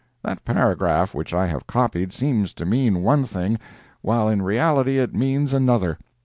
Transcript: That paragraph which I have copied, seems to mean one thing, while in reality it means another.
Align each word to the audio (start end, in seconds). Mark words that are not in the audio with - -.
That 0.23 0.43
paragraph 0.43 1.13
which 1.13 1.31
I 1.31 1.45
have 1.45 1.67
copied, 1.67 2.11
seems 2.11 2.55
to 2.55 2.65
mean 2.65 3.03
one 3.03 3.23
thing, 3.23 3.59
while 4.01 4.27
in 4.29 4.41
reality 4.41 4.97
it 4.97 5.13
means 5.13 5.53
another. 5.53 5.99